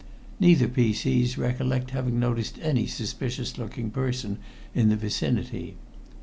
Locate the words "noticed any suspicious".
2.19-3.59